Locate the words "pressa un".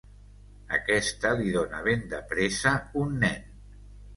2.33-3.17